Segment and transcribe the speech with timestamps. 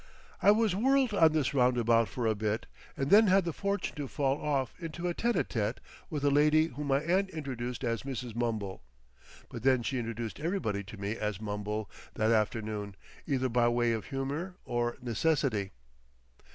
[0.41, 2.65] I was whirled on this roundabout for a bit,
[2.97, 5.77] and then had the fortune to fall off into a tête à tête
[6.09, 8.35] with a lady whom my aunt introduced as Mrs.
[8.35, 12.95] Mumble—but then she introduced everybody to me as Mumble that afternoon,
[13.27, 15.69] either by way of humour or necessity.